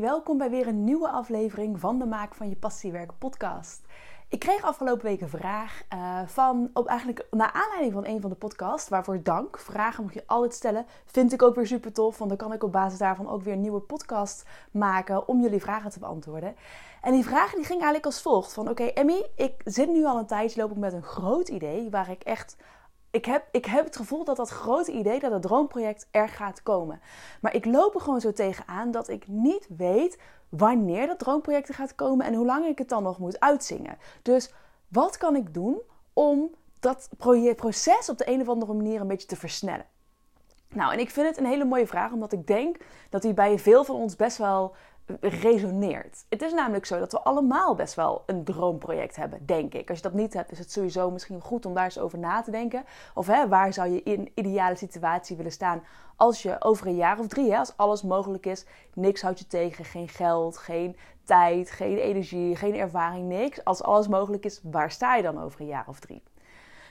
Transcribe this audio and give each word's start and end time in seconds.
welkom 0.00 0.38
bij 0.38 0.50
weer 0.50 0.66
een 0.66 0.84
nieuwe 0.84 1.08
aflevering 1.08 1.80
van 1.80 1.98
de 1.98 2.06
Maak 2.06 2.34
van 2.34 2.48
je 2.48 2.56
Passiewerk 2.56 3.10
podcast. 3.18 3.80
Ik 4.28 4.38
kreeg 4.38 4.62
afgelopen 4.62 5.04
week 5.04 5.20
een 5.20 5.28
vraag 5.28 5.82
uh, 5.94 6.20
van, 6.26 6.70
op 6.72 6.86
eigenlijk 6.86 7.26
naar 7.30 7.52
aanleiding 7.52 7.92
van 7.92 8.06
een 8.06 8.20
van 8.20 8.30
de 8.30 8.36
podcasts, 8.36 8.88
waarvoor 8.88 9.22
dank. 9.22 9.58
Vragen 9.58 10.04
mag 10.04 10.14
je 10.14 10.22
altijd 10.26 10.54
stellen, 10.54 10.86
vind 11.04 11.32
ik 11.32 11.42
ook 11.42 11.54
weer 11.54 11.66
super 11.66 11.92
tof, 11.92 12.18
want 12.18 12.30
dan 12.30 12.38
kan 12.38 12.52
ik 12.52 12.62
op 12.62 12.72
basis 12.72 12.98
daarvan 12.98 13.28
ook 13.28 13.42
weer 13.42 13.52
een 13.52 13.60
nieuwe 13.60 13.80
podcast 13.80 14.44
maken 14.70 15.28
om 15.28 15.40
jullie 15.40 15.60
vragen 15.60 15.90
te 15.90 15.98
beantwoorden. 15.98 16.54
En 17.02 17.12
die 17.12 17.24
vraag 17.24 17.50
die 17.50 17.64
ging 17.64 17.80
eigenlijk 17.80 18.06
als 18.06 18.22
volgt: 18.22 18.52
van 18.52 18.68
oké 18.68 18.84
Emmy, 18.84 19.26
ik 19.36 19.54
zit 19.64 19.88
nu 19.88 20.04
al 20.04 20.18
een 20.18 20.26
tijdje, 20.26 20.60
loop 20.60 20.70
ik 20.70 20.76
met 20.76 20.92
een 20.92 21.02
groot 21.02 21.48
idee 21.48 21.90
waar 21.90 22.10
ik 22.10 22.22
echt 22.22 22.56
ik 23.10 23.24
heb, 23.24 23.48
ik 23.50 23.64
heb 23.64 23.84
het 23.84 23.96
gevoel 23.96 24.24
dat 24.24 24.36
dat 24.36 24.48
grote 24.48 24.92
idee, 24.92 25.20
dat 25.20 25.32
het 25.32 25.42
droomproject 25.42 26.08
er 26.10 26.28
gaat 26.28 26.62
komen. 26.62 27.00
Maar 27.40 27.54
ik 27.54 27.64
loop 27.64 27.94
er 27.94 28.00
gewoon 28.00 28.20
zo 28.20 28.32
tegenaan 28.32 28.90
dat 28.90 29.08
ik 29.08 29.28
niet 29.28 29.66
weet 29.76 30.18
wanneer 30.48 31.06
dat 31.06 31.18
droomproject 31.18 31.68
er 31.68 31.74
gaat 31.74 31.94
komen 31.94 32.26
en 32.26 32.34
hoe 32.34 32.46
lang 32.46 32.66
ik 32.66 32.78
het 32.78 32.88
dan 32.88 33.02
nog 33.02 33.18
moet 33.18 33.40
uitzingen. 33.40 33.98
Dus 34.22 34.52
wat 34.88 35.16
kan 35.16 35.36
ik 35.36 35.54
doen 35.54 35.80
om 36.12 36.50
dat 36.80 37.08
proces 37.56 38.08
op 38.08 38.18
de 38.18 38.28
een 38.28 38.40
of 38.40 38.48
andere 38.48 38.74
manier 38.74 39.00
een 39.00 39.06
beetje 39.06 39.28
te 39.28 39.36
versnellen? 39.36 39.86
Nou, 40.68 40.92
en 40.92 40.98
ik 40.98 41.10
vind 41.10 41.26
het 41.26 41.38
een 41.38 41.46
hele 41.46 41.64
mooie 41.64 41.86
vraag, 41.86 42.12
omdat 42.12 42.32
ik 42.32 42.46
denk 42.46 42.76
dat 43.08 43.22
die 43.22 43.34
bij 43.34 43.58
veel 43.58 43.84
van 43.84 43.94
ons 43.94 44.16
best 44.16 44.36
wel 44.38 44.74
resoneert. 45.20 46.24
Het 46.28 46.42
is 46.42 46.52
namelijk 46.52 46.86
zo 46.86 46.98
dat 46.98 47.12
we 47.12 47.20
allemaal 47.20 47.74
best 47.74 47.94
wel 47.94 48.22
een 48.26 48.44
droomproject 48.44 49.16
hebben, 49.16 49.46
denk 49.46 49.74
ik. 49.74 49.88
Als 49.88 49.98
je 49.98 50.04
dat 50.04 50.12
niet 50.12 50.34
hebt, 50.34 50.52
is 50.52 50.58
het 50.58 50.72
sowieso 50.72 51.10
misschien 51.10 51.40
goed 51.40 51.66
om 51.66 51.74
daar 51.74 51.84
eens 51.84 51.98
over 51.98 52.18
na 52.18 52.42
te 52.42 52.50
denken. 52.50 52.84
Of 53.14 53.26
hè, 53.26 53.48
waar 53.48 53.72
zou 53.72 53.88
je 53.88 54.02
in 54.02 54.32
ideale 54.34 54.76
situatie 54.76 55.36
willen 55.36 55.52
staan 55.52 55.82
als 56.16 56.42
je 56.42 56.56
over 56.58 56.86
een 56.86 56.96
jaar 56.96 57.18
of 57.18 57.26
drie, 57.26 57.50
hè, 57.50 57.58
als 57.58 57.76
alles 57.76 58.02
mogelijk 58.02 58.46
is, 58.46 58.64
niks 58.94 59.22
houdt 59.22 59.38
je 59.38 59.46
tegen, 59.46 59.84
geen 59.84 60.08
geld, 60.08 60.58
geen 60.58 60.96
tijd, 61.24 61.70
geen 61.70 61.96
energie, 61.96 62.56
geen 62.56 62.74
ervaring, 62.74 63.28
niks. 63.28 63.64
Als 63.64 63.82
alles 63.82 64.08
mogelijk 64.08 64.44
is, 64.44 64.60
waar 64.62 64.90
sta 64.90 65.16
je 65.16 65.22
dan 65.22 65.42
over 65.42 65.60
een 65.60 65.66
jaar 65.66 65.88
of 65.88 66.00
drie? 66.00 66.22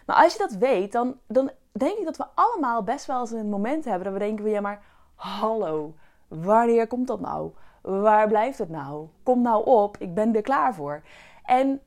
Maar 0.05 0.23
als 0.23 0.33
je 0.33 0.39
dat 0.39 0.53
weet, 0.53 0.91
dan, 0.91 1.19
dan 1.27 1.51
denk 1.71 1.97
ik 1.97 2.05
dat 2.05 2.17
we 2.17 2.25
allemaal 2.35 2.83
best 2.83 3.05
wel 3.05 3.19
eens 3.19 3.31
een 3.31 3.49
moment 3.49 3.85
hebben 3.85 4.03
dat 4.03 4.13
we 4.13 4.19
denken: 4.19 4.49
ja, 4.49 4.61
maar 4.61 4.81
hallo, 5.15 5.93
wanneer 6.27 6.87
komt 6.87 7.07
dat 7.07 7.19
nou? 7.19 7.51
Waar 7.81 8.27
blijft 8.27 8.57
het 8.57 8.69
nou? 8.69 9.07
Kom 9.23 9.41
nou 9.41 9.65
op, 9.65 9.97
ik 9.97 10.13
ben 10.13 10.35
er 10.35 10.41
klaar 10.41 10.73
voor. 10.73 11.01
En 11.43 11.81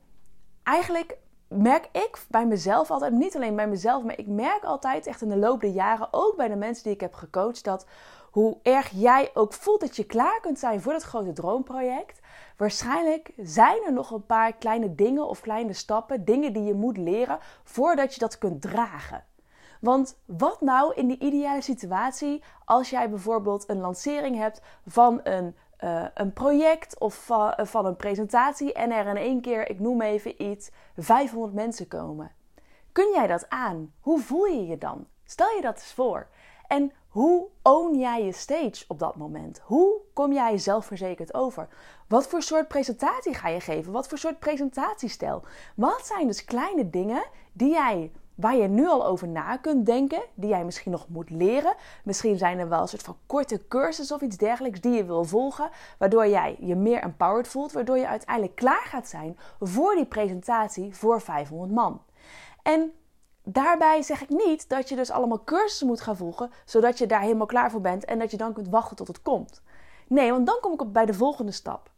eigenlijk 0.63 1.17
merk 1.47 1.89
ik 1.91 2.25
bij 2.29 2.45
mezelf 2.45 2.91
altijd, 2.91 3.13
niet 3.13 3.35
alleen 3.35 3.55
bij 3.55 3.67
mezelf, 3.67 4.03
maar 4.03 4.17
ik 4.17 4.27
merk 4.27 4.63
altijd 4.63 5.07
echt 5.07 5.21
in 5.21 5.29
de 5.29 5.37
loop 5.37 5.61
der 5.61 5.69
jaren, 5.69 6.07
ook 6.11 6.35
bij 6.35 6.47
de 6.47 6.55
mensen 6.55 6.83
die 6.83 6.93
ik 6.93 7.01
heb 7.01 7.13
gecoacht, 7.13 7.63
dat 7.63 7.85
hoe 8.31 8.57
erg 8.61 8.89
jij 8.89 9.31
ook 9.33 9.53
voelt 9.53 9.79
dat 9.79 9.95
je 9.95 10.03
klaar 10.03 10.39
kunt 10.41 10.59
zijn 10.59 10.81
voor 10.81 10.93
dat 10.93 11.03
grote 11.03 11.33
droomproject, 11.33 12.19
waarschijnlijk 12.57 13.31
zijn 13.37 13.83
er 13.85 13.93
nog 13.93 14.11
een 14.11 14.25
paar 14.25 14.53
kleine 14.53 14.95
dingen 14.95 15.27
of 15.27 15.41
kleine 15.41 15.73
stappen, 15.73 16.25
dingen 16.25 16.53
die 16.53 16.63
je 16.63 16.73
moet 16.73 16.97
leren 16.97 17.39
voordat 17.63 18.13
je 18.13 18.19
dat 18.19 18.37
kunt 18.37 18.61
dragen. 18.61 19.23
Want 19.81 20.17
wat 20.25 20.61
nou 20.61 20.93
in 20.93 21.07
die 21.07 21.19
ideale 21.19 21.61
situatie 21.61 22.43
als 22.65 22.89
jij 22.89 23.09
bijvoorbeeld 23.09 23.69
een 23.69 23.79
lancering 23.79 24.37
hebt 24.37 24.61
van 24.85 25.19
een 25.23 25.55
uh, 25.83 26.05
een 26.13 26.33
project 26.33 26.99
of 26.99 27.25
van, 27.25 27.53
uh, 27.59 27.65
van 27.65 27.85
een 27.85 27.95
presentatie 27.95 28.73
en 28.73 28.91
er 28.91 29.07
in 29.07 29.17
één 29.17 29.41
keer, 29.41 29.69
ik 29.69 29.79
noem 29.79 30.01
even 30.01 30.41
iets, 30.41 30.69
500 30.97 31.53
mensen 31.53 31.87
komen. 31.87 32.31
Kun 32.91 33.11
jij 33.13 33.27
dat 33.27 33.49
aan? 33.49 33.93
Hoe 33.99 34.19
voel 34.19 34.45
je 34.45 34.65
je 34.65 34.77
dan? 34.77 35.07
Stel 35.25 35.55
je 35.55 35.61
dat 35.61 35.75
eens 35.75 35.93
voor. 35.93 36.27
En 36.67 36.91
hoe 37.07 37.47
own 37.61 37.97
jij 37.97 38.25
je 38.25 38.31
stage 38.31 38.85
op 38.87 38.99
dat 38.99 39.15
moment? 39.15 39.61
Hoe 39.63 40.01
kom 40.13 40.33
jij 40.33 40.57
zelfverzekerd 40.57 41.33
over? 41.33 41.67
Wat 42.07 42.27
voor 42.27 42.41
soort 42.41 42.67
presentatie 42.67 43.33
ga 43.33 43.47
je 43.47 43.59
geven? 43.59 43.91
Wat 43.91 44.07
voor 44.07 44.17
soort 44.17 44.39
presentatiestijl? 44.39 45.43
Wat 45.75 46.05
zijn 46.05 46.27
dus 46.27 46.45
kleine 46.45 46.89
dingen 46.89 47.23
die 47.51 47.69
jij 47.69 48.11
waar 48.35 48.55
je 48.55 48.67
nu 48.67 48.87
al 48.87 49.05
over 49.05 49.27
na 49.27 49.57
kunt 49.57 49.85
denken, 49.85 50.21
die 50.33 50.49
jij 50.49 50.65
misschien 50.65 50.91
nog 50.91 51.07
moet 51.07 51.29
leren. 51.29 51.75
Misschien 52.03 52.37
zijn 52.37 52.59
er 52.59 52.69
wel 52.69 52.81
een 52.81 52.87
soort 52.87 53.01
van 53.01 53.17
korte 53.25 53.67
cursussen 53.67 54.15
of 54.15 54.21
iets 54.21 54.37
dergelijks 54.37 54.81
die 54.81 54.91
je 54.91 55.05
wil 55.05 55.23
volgen, 55.23 55.69
waardoor 55.97 56.27
jij 56.27 56.57
je 56.59 56.75
meer 56.75 57.01
empowered 57.01 57.47
voelt, 57.47 57.71
waardoor 57.71 57.97
je 57.97 58.07
uiteindelijk 58.07 58.55
klaar 58.55 58.85
gaat 58.85 59.07
zijn 59.07 59.37
voor 59.59 59.95
die 59.95 60.05
presentatie 60.05 60.95
voor 60.95 61.21
500 61.21 61.71
man. 61.71 62.01
En 62.63 62.91
daarbij 63.43 64.01
zeg 64.01 64.21
ik 64.21 64.29
niet 64.29 64.69
dat 64.69 64.89
je 64.89 64.95
dus 64.95 65.11
allemaal 65.11 65.43
cursussen 65.43 65.87
moet 65.87 66.01
gaan 66.01 66.17
volgen, 66.17 66.51
zodat 66.65 66.97
je 66.97 67.05
daar 67.05 67.21
helemaal 67.21 67.45
klaar 67.45 67.71
voor 67.71 67.81
bent 67.81 68.05
en 68.05 68.19
dat 68.19 68.31
je 68.31 68.37
dan 68.37 68.53
kunt 68.53 68.69
wachten 68.69 68.95
tot 68.95 69.07
het 69.07 69.21
komt. 69.21 69.61
Nee, 70.07 70.31
want 70.31 70.45
dan 70.45 70.57
kom 70.61 70.73
ik 70.73 70.81
op 70.81 70.93
bij 70.93 71.05
de 71.05 71.13
volgende 71.13 71.51
stap. 71.51 71.91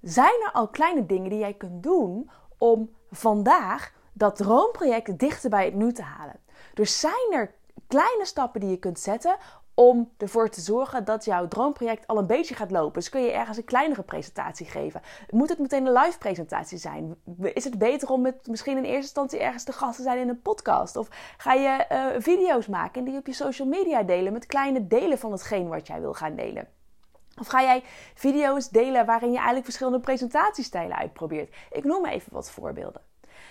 Zijn 0.00 0.42
er 0.46 0.52
al 0.52 0.68
kleine 0.68 1.06
dingen 1.06 1.30
die 1.30 1.38
jij 1.38 1.54
kunt 1.54 1.82
doen 1.82 2.30
om 2.58 2.90
vandaag 3.10 3.92
dat 4.12 4.36
droomproject 4.36 5.18
dichter 5.18 5.50
bij 5.50 5.64
het 5.64 5.74
nu 5.74 5.92
te 5.92 6.02
halen. 6.02 6.40
Dus 6.74 7.00
zijn 7.00 7.32
er 7.32 7.54
kleine 7.86 8.24
stappen 8.24 8.60
die 8.60 8.70
je 8.70 8.78
kunt 8.78 8.98
zetten 8.98 9.36
om 9.74 10.10
ervoor 10.18 10.48
te 10.48 10.60
zorgen 10.60 11.04
dat 11.04 11.24
jouw 11.24 11.48
droomproject 11.48 12.06
al 12.06 12.18
een 12.18 12.26
beetje 12.26 12.54
gaat 12.54 12.70
lopen. 12.70 12.92
Dus 12.92 13.08
kun 13.08 13.22
je 13.22 13.32
ergens 13.32 13.56
een 13.56 13.64
kleinere 13.64 14.02
presentatie 14.02 14.66
geven. 14.66 15.02
Moet 15.30 15.48
het 15.48 15.58
meteen 15.58 15.86
een 15.86 15.92
live 15.92 16.18
presentatie 16.18 16.78
zijn? 16.78 17.14
Is 17.40 17.64
het 17.64 17.78
beter 17.78 18.10
om 18.10 18.20
met 18.20 18.46
misschien 18.46 18.76
in 18.76 18.84
eerste 18.84 19.00
instantie 19.00 19.38
ergens 19.38 19.64
te 19.64 19.72
gast 19.72 19.96
te 19.96 20.02
zijn 20.02 20.18
in 20.18 20.28
een 20.28 20.42
podcast? 20.42 20.96
Of 20.96 21.08
ga 21.36 21.52
je 21.52 21.86
uh, 21.92 22.06
video's 22.22 22.66
maken 22.66 22.98
en 22.98 23.04
die 23.04 23.18
op 23.18 23.26
je 23.26 23.32
social 23.32 23.68
media 23.68 24.02
delen 24.02 24.32
met 24.32 24.46
kleine 24.46 24.86
delen 24.86 25.18
van 25.18 25.32
hetgeen 25.32 25.68
wat 25.68 25.86
jij 25.86 26.00
wil 26.00 26.14
gaan 26.14 26.34
delen? 26.34 26.68
Of 27.38 27.46
ga 27.46 27.62
jij 27.62 27.82
video's 28.14 28.68
delen 28.68 29.06
waarin 29.06 29.30
je 29.30 29.36
eigenlijk 29.36 29.64
verschillende 29.64 30.00
presentatiestijlen 30.00 30.96
uitprobeert? 30.96 31.54
Ik 31.70 31.84
noem 31.84 32.06
even 32.06 32.32
wat 32.32 32.50
voorbeelden. 32.50 33.02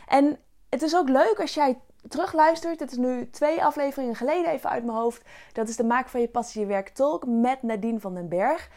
En 0.08 0.40
het 0.70 0.82
is 0.82 0.96
ook 0.96 1.10
leuk 1.10 1.40
als 1.40 1.54
jij 1.54 1.80
terugluistert. 2.08 2.80
Het 2.80 2.92
is 2.92 2.98
nu 2.98 3.30
twee 3.30 3.64
afleveringen 3.64 4.16
geleden 4.16 4.52
even 4.52 4.70
uit 4.70 4.86
mijn 4.86 4.98
hoofd. 4.98 5.24
Dat 5.54 5.70
is 5.70 5.76
de 5.76 5.84
Maak 5.84 6.10
van 6.10 6.22
je 6.22 6.28
passie 6.28 6.62
je 6.62 6.68
werk 6.68 6.90
talk 6.90 7.26
met 7.26 7.64
Nadine 7.64 8.00
van 8.00 8.14
den 8.14 8.30
Berg. 8.30 8.70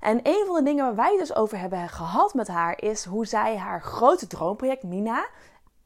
En 0.00 0.20
een 0.22 0.44
van 0.46 0.54
de 0.54 0.62
dingen 0.62 0.84
waar 0.84 0.94
wij 0.94 1.16
dus 1.18 1.34
over 1.34 1.58
hebben 1.58 1.88
gehad 1.88 2.34
met 2.34 2.48
haar 2.48 2.82
is 2.82 3.04
hoe 3.04 3.26
zij 3.26 3.56
haar 3.56 3.82
grote 3.82 4.26
droomproject 4.26 4.82
Mina 4.82 5.26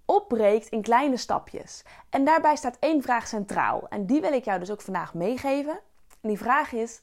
opbreekt 0.05 0.69
in 0.69 0.83
kleine 0.83 1.17
stapjes. 1.17 1.83
En 2.11 2.25
daarbij 2.25 2.57
staat 2.57 2.77
één 2.81 3.03
vraag 3.03 3.27
centraal. 3.27 3.89
En 3.89 4.07
die 4.07 4.21
wil 4.21 4.33
ik 4.33 4.45
jou 4.45 4.59
dus 4.59 4.71
ook 4.71 4.81
vandaag 4.81 5.15
meegeven. 5.15 5.81
En 6.21 6.29
die 6.29 6.39
vraag 6.39 6.73
is: 6.73 7.01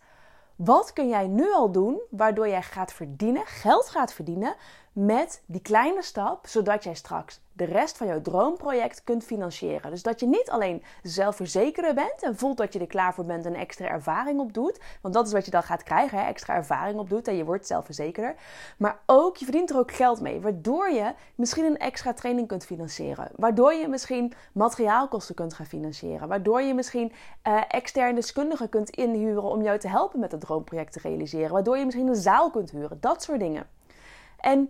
wat 0.56 0.94
kun 0.94 1.08
jij 1.08 1.28
nu 1.28 1.53
al 1.53 1.72
doen 1.72 2.02
waardoor 2.09 2.48
jij 2.48 2.62
gaat 2.62 2.94
verdienen, 2.94 3.46
geld 3.46 3.90
gaat 3.90 4.14
verdienen 4.14 4.56
met 5.06 5.44
die 5.46 5.62
kleine 5.62 6.02
stap, 6.02 6.48
zodat 6.48 6.84
jij 6.84 6.94
straks 6.94 7.42
de 7.54 7.66
rest 7.66 7.98
van 7.98 8.08
jouw 8.08 8.22
droomproject 8.22 9.04
kunt 9.04 9.24
financieren. 9.24 9.92
Dus 9.92 10.04
dat 10.04 10.20
je 10.20 10.28
niet 10.28 10.50
alleen 10.50 10.84
zelfverzekerder 11.04 11.94
bent 11.94 12.24
en 12.24 12.38
voelt 12.38 12.58
dat 12.58 12.74
je 12.74 12.80
er 12.80 12.88
klaar 12.88 13.14
voor 13.14 13.26
bent 13.26 13.46
en 13.46 13.56
extra 13.56 13.88
ervaring 13.88 14.40
op 14.40 14.54
doet, 14.54 14.80
want 15.02 15.14
dat 15.14 15.28
is 15.28 15.34
wat 15.34 15.46
je 15.46 15.52
dan 15.52 15.64
gaat 15.64 15.84
krijgen, 15.84 16.18
hè? 16.18 16.26
extra 16.26 16.56
ervaring 16.56 17.00
op 17.00 17.10
doet 17.10 17.28
en 17.28 17.36
je 17.36 17.46
wordt 17.46 17.68
zelfverzekerder. 17.68 18.36
Maar 18.78 19.00
ook, 19.06 19.38
je 19.38 19.46
verdient 19.46 19.70
er 19.70 19.78
ook 19.78 19.92
geld 19.92 20.22
mee, 20.22 20.42
waardoor 20.42 20.90
je 20.90 21.14
misschien 21.36 21.66
een 21.66 21.78
extra 21.78 22.14
training 22.14 22.48
kunt 22.48 22.66
financieren, 22.66 23.31
waardoor 23.36 23.74
je 23.74 23.88
misschien 23.88 24.34
materiaalkosten 24.54 25.36
kunt 25.36 25.54
gaan 25.54 25.66
financieren, 25.66 26.28
waardoor 26.28 26.62
je 26.62 26.74
misschien 26.74 27.12
uh, 27.48 27.62
externe 27.68 28.14
deskundigen 28.14 28.70
kunt 28.70 28.90
inhuren 28.90 29.44
om 29.44 29.62
jou 29.62 29.80
te 29.80 29.88
helpen 29.88 30.20
met 30.20 30.31
het 30.31 30.42
droomproject 30.42 30.94
te 30.94 31.00
realiseren, 31.02 31.52
waardoor 31.52 31.78
je 31.78 31.86
misschien 31.86 32.08
een 32.08 32.16
zaal 32.16 32.50
kunt 32.52 32.72
huren, 32.72 32.98
dat 33.00 33.24
soort 33.24 33.40
dingen. 33.40 33.68
En 34.40 34.70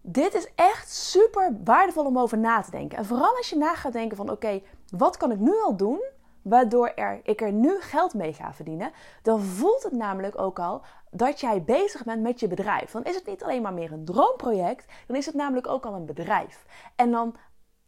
dit 0.00 0.34
is 0.34 0.48
echt 0.54 0.90
super 0.90 1.56
waardevol 1.64 2.04
om 2.04 2.18
over 2.18 2.38
na 2.38 2.60
te 2.60 2.70
denken. 2.70 2.98
En 2.98 3.04
vooral 3.04 3.36
als 3.36 3.50
je 3.50 3.56
na 3.56 3.74
gaat 3.74 3.92
denken 3.92 4.16
van 4.16 4.30
oké, 4.30 4.60
wat 4.96 5.16
kan 5.16 5.30
ik 5.30 5.38
nu 5.38 5.52
al 5.62 5.76
doen 5.76 6.02
waardoor 6.42 6.88
er, 6.88 7.20
ik 7.22 7.40
er 7.40 7.52
nu 7.52 7.80
geld 7.80 8.14
mee 8.14 8.32
ga 8.32 8.52
verdienen, 8.52 8.92
dan 9.22 9.40
voelt 9.40 9.82
het 9.82 9.92
namelijk 9.92 10.38
ook 10.38 10.58
al 10.58 10.82
dat 11.10 11.40
jij 11.40 11.62
bezig 11.62 12.04
bent 12.04 12.22
met 12.22 12.40
je 12.40 12.48
bedrijf. 12.48 12.90
Dan 12.90 13.04
is 13.04 13.14
het 13.14 13.26
niet 13.26 13.42
alleen 13.42 13.62
maar 13.62 13.72
meer 13.72 13.92
een 13.92 14.04
droomproject, 14.04 14.86
dan 15.06 15.16
is 15.16 15.26
het 15.26 15.34
namelijk 15.34 15.68
ook 15.68 15.86
al 15.86 15.94
een 15.94 16.06
bedrijf. 16.06 16.64
En 16.96 17.10
dan 17.10 17.34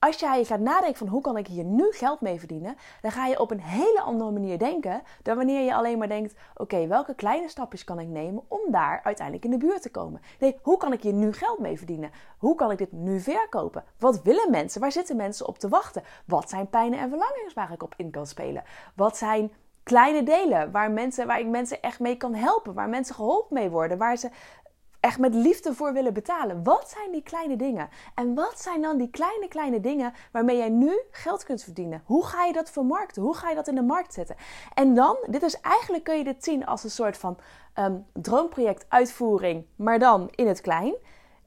als 0.04 0.18
jij 0.18 0.44
gaat 0.44 0.60
nadenken 0.60 0.98
van 0.98 1.08
hoe 1.08 1.20
kan 1.20 1.36
ik 1.36 1.46
hier 1.46 1.64
nu 1.64 1.86
geld 1.90 2.20
mee 2.20 2.38
verdienen, 2.38 2.76
dan 3.00 3.10
ga 3.10 3.26
je 3.26 3.40
op 3.40 3.50
een 3.50 3.60
hele 3.60 4.00
andere 4.00 4.30
manier 4.30 4.58
denken 4.58 5.02
dan 5.22 5.36
wanneer 5.36 5.64
je 5.64 5.74
alleen 5.74 5.98
maar 5.98 6.08
denkt: 6.08 6.34
oké, 6.54 6.86
welke 6.86 7.14
kleine 7.14 7.48
stapjes 7.48 7.84
kan 7.84 7.98
ik 7.98 8.08
nemen 8.08 8.42
om 8.48 8.60
daar 8.70 9.00
uiteindelijk 9.04 9.44
in 9.44 9.50
de 9.50 9.66
buurt 9.66 9.82
te 9.82 9.90
komen? 9.90 10.20
Nee, 10.38 10.58
hoe 10.62 10.76
kan 10.76 10.92
ik 10.92 11.02
hier 11.02 11.12
nu 11.12 11.32
geld 11.32 11.58
mee 11.58 11.76
verdienen? 11.76 12.10
Hoe 12.38 12.54
kan 12.54 12.70
ik 12.70 12.78
dit 12.78 12.92
nu 12.92 13.20
verkopen? 13.20 13.84
Wat 13.98 14.22
willen 14.22 14.50
mensen? 14.50 14.80
Waar 14.80 14.92
zitten 14.92 15.16
mensen 15.16 15.46
op 15.46 15.58
te 15.58 15.68
wachten? 15.68 16.02
Wat 16.26 16.50
zijn 16.50 16.68
pijnen 16.68 16.98
en 16.98 17.08
verlangens 17.08 17.54
waar 17.54 17.72
ik 17.72 17.82
op 17.82 17.94
in 17.96 18.10
kan 18.10 18.26
spelen? 18.26 18.64
Wat 18.94 19.16
zijn 19.16 19.52
kleine 19.82 20.22
delen 20.22 20.70
waar, 20.70 20.90
mensen, 20.90 21.26
waar 21.26 21.40
ik 21.40 21.46
mensen 21.46 21.82
echt 21.82 22.00
mee 22.00 22.16
kan 22.16 22.34
helpen, 22.34 22.74
waar 22.74 22.88
mensen 22.88 23.14
geholpen 23.14 23.54
mee 23.54 23.70
worden, 23.70 23.98
waar 23.98 24.16
ze 24.16 24.30
echt 25.02 25.18
met 25.18 25.34
liefde 25.34 25.74
voor 25.74 25.92
willen 25.92 26.12
betalen. 26.12 26.62
Wat 26.64 26.90
zijn 26.90 27.12
die 27.12 27.22
kleine 27.22 27.56
dingen? 27.56 27.88
En 28.14 28.34
wat 28.34 28.60
zijn 28.60 28.82
dan 28.82 28.96
die 28.96 29.10
kleine, 29.10 29.48
kleine 29.48 29.80
dingen 29.80 30.12
waarmee 30.32 30.56
jij 30.56 30.68
nu 30.68 31.00
geld 31.10 31.44
kunt 31.44 31.62
verdienen? 31.62 32.02
Hoe 32.04 32.24
ga 32.24 32.44
je 32.44 32.52
dat 32.52 32.70
vermarkten? 32.70 33.22
Hoe 33.22 33.34
ga 33.34 33.48
je 33.48 33.54
dat 33.54 33.68
in 33.68 33.74
de 33.74 33.82
markt 33.82 34.14
zetten? 34.14 34.36
En 34.74 34.94
dan, 34.94 35.16
dit 35.26 35.42
is 35.42 35.60
eigenlijk, 35.60 36.04
kun 36.04 36.18
je 36.18 36.24
dit 36.24 36.44
zien 36.44 36.66
als 36.66 36.84
een 36.84 36.90
soort 36.90 37.16
van 37.16 37.38
um, 37.78 38.06
droomproject 38.12 38.86
uitvoering, 38.88 39.66
maar 39.76 39.98
dan 39.98 40.28
in 40.34 40.46
het 40.46 40.60
klein. 40.60 40.94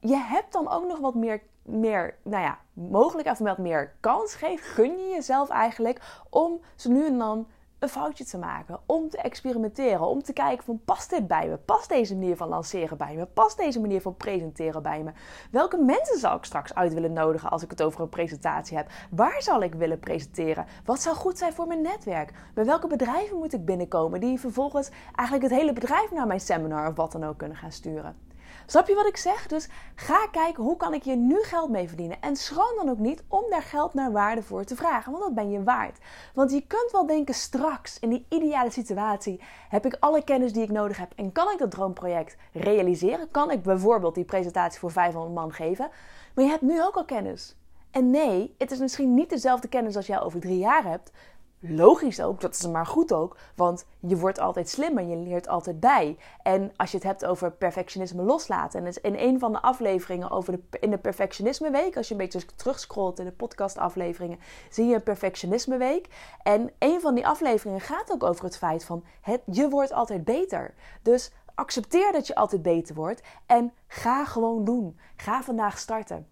Je 0.00 0.16
hebt 0.16 0.52
dan 0.52 0.68
ook 0.70 0.86
nog 0.86 0.98
wat 0.98 1.14
meer, 1.14 1.42
meer 1.62 2.16
nou 2.22 2.42
ja, 2.42 2.58
mogelijk 2.72 3.28
even 3.28 3.44
wat 3.44 3.58
meer 3.58 3.94
kans 4.00 4.34
geeft. 4.34 4.64
Gun 4.64 4.98
je 4.98 5.08
jezelf 5.08 5.48
eigenlijk 5.48 6.00
om 6.30 6.60
zo 6.74 6.90
nu 6.90 7.06
en 7.06 7.18
dan 7.18 7.46
een 7.86 7.92
foutje 7.92 8.24
te 8.24 8.38
maken, 8.38 8.78
om 8.86 9.08
te 9.08 9.16
experimenteren, 9.16 10.06
om 10.06 10.22
te 10.22 10.32
kijken 10.32 10.64
van 10.64 10.80
past 10.84 11.10
dit 11.10 11.26
bij 11.26 11.48
me? 11.48 11.56
Past 11.56 11.88
deze 11.88 12.14
manier 12.14 12.36
van 12.36 12.48
lanceren 12.48 12.96
bij 12.96 13.14
me? 13.14 13.26
Past 13.26 13.56
deze 13.56 13.80
manier 13.80 14.00
van 14.00 14.16
presenteren 14.16 14.82
bij 14.82 15.02
me? 15.02 15.10
Welke 15.50 15.76
mensen 15.76 16.18
zal 16.18 16.36
ik 16.36 16.44
straks 16.44 16.74
uit 16.74 16.94
willen 16.94 17.12
nodigen 17.12 17.50
als 17.50 17.62
ik 17.62 17.70
het 17.70 17.82
over 17.82 18.00
een 18.00 18.08
presentatie 18.08 18.76
heb? 18.76 18.90
Waar 19.10 19.42
zal 19.42 19.62
ik 19.62 19.74
willen 19.74 19.98
presenteren? 19.98 20.66
Wat 20.84 21.00
zou 21.00 21.16
goed 21.16 21.38
zijn 21.38 21.52
voor 21.52 21.66
mijn 21.66 21.82
netwerk? 21.82 22.32
Bij 22.54 22.64
welke 22.64 22.86
bedrijven 22.86 23.36
moet 23.36 23.52
ik 23.52 23.64
binnenkomen 23.64 24.20
die 24.20 24.40
vervolgens 24.40 24.90
eigenlijk 25.14 25.50
het 25.50 25.60
hele 25.60 25.72
bedrijf 25.72 26.10
naar 26.10 26.26
mijn 26.26 26.40
seminar 26.40 26.88
of 26.88 26.96
wat 26.96 27.12
dan 27.12 27.24
ook 27.24 27.38
kunnen 27.38 27.56
gaan 27.56 27.72
sturen? 27.72 28.25
Snap 28.66 28.88
je 28.88 28.94
wat 28.94 29.06
ik 29.06 29.16
zeg? 29.16 29.46
Dus 29.46 29.68
ga 29.94 30.28
kijken 30.30 30.62
hoe 30.62 30.76
kan 30.76 30.94
ik 30.94 31.02
hier 31.02 31.16
nu 31.16 31.42
geld 31.42 31.70
mee 31.70 31.88
verdienen. 31.88 32.20
En 32.20 32.36
schroom 32.36 32.76
dan 32.76 32.88
ook 32.88 32.98
niet 32.98 33.24
om 33.28 33.44
daar 33.50 33.62
geld 33.62 33.94
naar 33.94 34.12
waarde 34.12 34.42
voor 34.42 34.64
te 34.64 34.76
vragen. 34.76 35.12
Want 35.12 35.24
dat 35.24 35.34
ben 35.34 35.50
je 35.50 35.62
waard. 35.62 35.98
Want 36.34 36.52
je 36.52 36.66
kunt 36.66 36.90
wel 36.92 37.06
denken 37.06 37.34
straks 37.34 37.98
in 37.98 38.08
die 38.08 38.26
ideale 38.28 38.70
situatie 38.70 39.40
heb 39.68 39.86
ik 39.86 39.96
alle 40.00 40.24
kennis 40.24 40.52
die 40.52 40.62
ik 40.62 40.70
nodig 40.70 40.96
heb. 40.96 41.12
En 41.16 41.32
kan 41.32 41.52
ik 41.52 41.58
dat 41.58 41.70
droomproject 41.70 42.36
realiseren? 42.52 43.30
Kan 43.30 43.50
ik 43.50 43.62
bijvoorbeeld 43.62 44.14
die 44.14 44.24
presentatie 44.24 44.78
voor 44.78 44.90
500 44.90 45.34
man 45.34 45.52
geven? 45.52 45.90
Maar 46.34 46.44
je 46.44 46.50
hebt 46.50 46.62
nu 46.62 46.82
ook 46.82 46.96
al 46.96 47.04
kennis. 47.04 47.56
En 47.90 48.10
nee, 48.10 48.54
het 48.58 48.70
is 48.70 48.78
misschien 48.78 49.14
niet 49.14 49.30
dezelfde 49.30 49.68
kennis 49.68 49.96
als 49.96 50.06
jij 50.06 50.20
over 50.20 50.40
drie 50.40 50.58
jaar 50.58 50.84
hebt. 50.84 51.12
Logisch 51.60 52.20
ook, 52.20 52.40
dat 52.40 52.54
is 52.54 52.66
maar 52.66 52.86
goed 52.86 53.12
ook, 53.12 53.36
want 53.54 53.86
je 54.00 54.16
wordt 54.16 54.38
altijd 54.38 54.68
slimmer, 54.68 55.04
je 55.04 55.16
leert 55.16 55.48
altijd 55.48 55.80
bij. 55.80 56.16
En 56.42 56.72
als 56.76 56.90
je 56.90 56.96
het 56.96 57.06
hebt 57.06 57.24
over 57.24 57.52
perfectionisme 57.52 58.22
loslaten, 58.22 58.86
en 58.86 59.02
in 59.02 59.14
een 59.14 59.38
van 59.38 59.52
de 59.52 59.62
afleveringen 59.62 60.30
over 60.30 60.52
de, 60.52 60.78
in 60.78 60.90
de 60.90 60.98
perfectionisme 60.98 61.70
week, 61.70 61.96
als 61.96 62.08
je 62.08 62.14
een 62.14 62.20
beetje 62.20 62.44
terugscrollt 62.56 63.18
in 63.18 63.24
de 63.24 63.32
podcastafleveringen, 63.32 64.38
zie 64.70 64.86
je 64.86 64.94
een 64.94 65.02
perfectionisme 65.02 65.76
week. 65.76 66.08
En 66.42 66.70
een 66.78 67.00
van 67.00 67.14
die 67.14 67.26
afleveringen 67.26 67.80
gaat 67.80 68.12
ook 68.12 68.22
over 68.22 68.44
het 68.44 68.56
feit 68.56 68.84
van 68.84 69.04
het, 69.20 69.40
je 69.44 69.68
wordt 69.68 69.92
altijd 69.92 70.24
beter. 70.24 70.74
Dus 71.02 71.32
accepteer 71.54 72.12
dat 72.12 72.26
je 72.26 72.34
altijd 72.34 72.62
beter 72.62 72.94
wordt 72.94 73.22
en 73.46 73.72
ga 73.86 74.24
gewoon 74.24 74.64
doen. 74.64 74.98
Ga 75.16 75.42
vandaag 75.42 75.78
starten. 75.78 76.28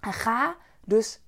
En 0.00 0.12
ga 0.12 0.56
dus 0.84 1.23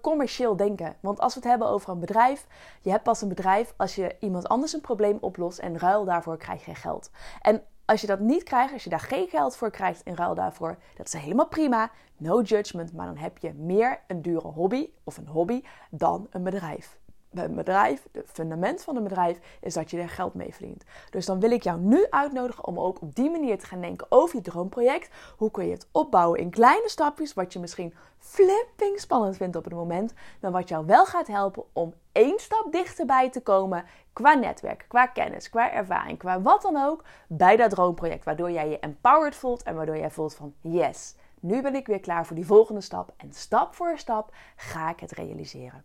commercieel 0.00 0.56
denken. 0.56 0.96
Want 1.00 1.20
als 1.20 1.34
we 1.34 1.40
het 1.40 1.48
hebben 1.48 1.68
over 1.68 1.90
een 1.90 2.00
bedrijf, 2.00 2.46
je 2.82 2.90
hebt 2.90 3.02
pas 3.02 3.22
een 3.22 3.28
bedrijf 3.28 3.74
als 3.76 3.94
je 3.94 4.16
iemand 4.20 4.48
anders 4.48 4.72
een 4.72 4.80
probleem 4.80 5.18
oplost 5.20 5.58
en 5.58 5.78
ruil 5.78 6.04
daarvoor 6.04 6.36
krijg 6.36 6.64
je 6.64 6.74
geld. 6.74 7.10
En 7.40 7.62
als 7.84 8.00
je 8.00 8.06
dat 8.06 8.20
niet 8.20 8.42
krijgt, 8.42 8.72
als 8.72 8.84
je 8.84 8.90
daar 8.90 9.00
geen 9.00 9.28
geld 9.28 9.56
voor 9.56 9.70
krijgt 9.70 10.00
in 10.04 10.14
ruil 10.14 10.34
daarvoor, 10.34 10.76
dat 10.96 11.06
is 11.06 11.12
helemaal 11.12 11.48
prima. 11.48 11.90
No 12.16 12.40
judgment, 12.40 12.92
maar 12.92 13.06
dan 13.06 13.16
heb 13.16 13.38
je 13.38 13.52
meer 13.52 14.00
een 14.06 14.22
dure 14.22 14.48
hobby 14.48 14.90
of 15.04 15.16
een 15.16 15.28
hobby 15.28 15.62
dan 15.90 16.26
een 16.30 16.42
bedrijf 16.42 16.98
een 17.38 17.54
bedrijf, 17.54 18.06
het 18.12 18.30
fundament 18.32 18.82
van 18.82 18.96
een 18.96 19.02
bedrijf, 19.02 19.38
is 19.60 19.74
dat 19.74 19.90
je 19.90 19.98
er 19.98 20.08
geld 20.08 20.34
mee 20.34 20.54
verdient. 20.54 20.84
Dus 21.10 21.26
dan 21.26 21.40
wil 21.40 21.50
ik 21.50 21.62
jou 21.62 21.80
nu 21.80 22.06
uitnodigen 22.10 22.64
om 22.64 22.78
ook 22.78 23.00
op 23.00 23.14
die 23.14 23.30
manier 23.30 23.58
te 23.58 23.66
gaan 23.66 23.80
denken 23.80 24.06
over 24.08 24.36
je 24.36 24.42
droomproject. 24.42 25.10
Hoe 25.36 25.50
kun 25.50 25.66
je 25.66 25.72
het 25.72 25.88
opbouwen 25.92 26.40
in 26.40 26.50
kleine 26.50 26.88
stapjes, 26.88 27.34
wat 27.34 27.52
je 27.52 27.58
misschien 27.58 27.94
flipping 28.18 29.00
spannend 29.00 29.36
vindt 29.36 29.56
op 29.56 29.64
het 29.64 29.74
moment, 29.74 30.14
maar 30.40 30.50
wat 30.50 30.68
jou 30.68 30.86
wel 30.86 31.06
gaat 31.06 31.26
helpen 31.26 31.64
om 31.72 31.94
één 32.12 32.38
stap 32.38 32.72
dichterbij 32.72 33.30
te 33.30 33.40
komen 33.40 33.84
qua 34.12 34.34
netwerk, 34.34 34.84
qua 34.88 35.06
kennis, 35.06 35.50
qua 35.50 35.72
ervaring, 35.72 36.18
qua 36.18 36.40
wat 36.40 36.62
dan 36.62 36.76
ook, 36.76 37.04
bij 37.28 37.56
dat 37.56 37.70
droomproject. 37.70 38.24
Waardoor 38.24 38.50
jij 38.50 38.68
je 38.68 38.78
empowered 38.78 39.36
voelt 39.36 39.62
en 39.62 39.74
waardoor 39.74 39.96
jij 39.96 40.10
voelt 40.10 40.34
van 40.34 40.54
yes, 40.60 41.14
nu 41.40 41.62
ben 41.62 41.74
ik 41.74 41.86
weer 41.86 42.00
klaar 42.00 42.26
voor 42.26 42.36
die 42.36 42.46
volgende 42.46 42.80
stap. 42.80 43.12
En 43.16 43.32
stap 43.32 43.74
voor 43.74 43.98
stap 43.98 44.34
ga 44.56 44.90
ik 44.90 45.00
het 45.00 45.12
realiseren. 45.12 45.84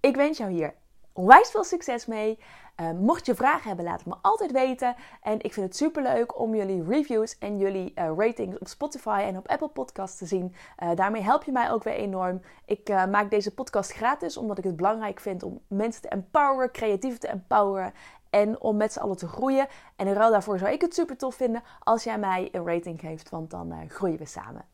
Ik 0.00 0.16
wens 0.16 0.38
jou 0.38 0.50
hier 0.50 0.74
onwijs 1.16 1.50
veel 1.50 1.64
succes 1.64 2.06
mee. 2.06 2.38
Uh, 2.80 2.90
mocht 2.90 3.26
je 3.26 3.34
vragen 3.34 3.68
hebben, 3.68 3.84
laat 3.84 3.98
het 3.98 4.06
me 4.06 4.14
altijd 4.22 4.52
weten. 4.52 4.94
En 5.22 5.40
ik 5.40 5.52
vind 5.52 5.66
het 5.66 5.76
super 5.76 6.02
leuk 6.02 6.40
om 6.40 6.54
jullie 6.54 6.84
reviews 6.84 7.38
en 7.38 7.58
jullie 7.58 7.92
uh, 7.94 8.12
ratings 8.16 8.58
op 8.58 8.68
Spotify 8.68 9.22
en 9.26 9.36
op 9.36 9.48
Apple 9.48 9.68
Podcasts 9.68 10.18
te 10.18 10.26
zien. 10.26 10.54
Uh, 10.82 10.90
daarmee 10.94 11.22
help 11.22 11.44
je 11.44 11.52
mij 11.52 11.70
ook 11.70 11.84
weer 11.84 11.94
enorm. 11.94 12.40
Ik 12.64 12.88
maak 12.88 13.30
deze 13.30 13.54
podcast 13.54 13.92
gratis 13.92 14.36
omdat 14.36 14.58
ik 14.58 14.64
het 14.64 14.76
belangrijk 14.76 15.20
vind 15.20 15.42
om 15.42 15.60
mensen 15.68 16.02
te 16.02 16.08
empoweren, 16.08 16.72
creatief 16.72 17.18
te 17.18 17.28
empoweren. 17.28 17.92
En 18.30 18.60
om 18.60 18.76
met 18.76 18.92
z'n 18.92 18.98
allen 18.98 19.16
te 19.16 19.28
groeien. 19.28 19.66
En 19.96 20.06
in 20.06 20.14
ruil 20.14 20.30
daarvoor 20.30 20.58
zou 20.58 20.72
ik 20.72 20.80
het 20.80 20.94
super 20.94 21.16
tof 21.16 21.34
vinden 21.34 21.62
als 21.82 22.04
jij 22.04 22.18
mij 22.18 22.48
een 22.52 22.66
rating 22.66 23.00
geeft, 23.00 23.30
want 23.30 23.50
dan 23.50 23.90
groeien 23.90 24.18
we 24.18 24.26
samen. 24.26 24.64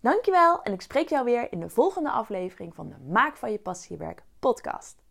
Dankjewel 0.00 0.62
en 0.62 0.72
ik 0.72 0.80
spreek 0.80 1.08
jou 1.08 1.24
weer 1.24 1.52
in 1.52 1.60
de 1.60 1.68
volgende 1.68 2.10
aflevering 2.10 2.74
van 2.74 2.88
de 2.88 2.96
Maak 3.12 3.36
van 3.36 3.52
je 3.52 3.58
passiewerk 3.58 4.22
podcast. 4.40 5.07